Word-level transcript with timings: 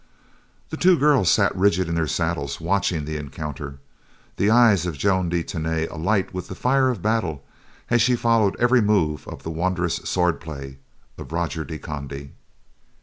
The 0.71 0.77
two 0.81 0.97
girls 0.97 1.29
sat 1.29 1.55
rigid 1.55 1.87
in 1.87 1.93
their 1.93 2.07
saddles 2.07 2.59
watching 2.59 3.05
the 3.05 3.17
encounter, 3.17 3.77
the 4.37 4.49
eyes 4.49 4.87
of 4.87 4.97
Joan 4.97 5.29
de 5.29 5.43
Tany 5.43 5.85
alight 5.85 6.33
with 6.33 6.47
the 6.47 6.55
fire 6.55 6.89
of 6.89 7.03
battle 7.03 7.43
as 7.91 8.01
she 8.01 8.15
followed 8.15 8.55
every 8.59 8.81
move 8.81 9.27
of 9.27 9.43
the 9.43 9.51
wondrous 9.51 9.97
swordplay 9.97 10.79
of 11.19 11.31
Roger 11.31 11.63
de 11.63 11.77
Conde. 11.77 12.31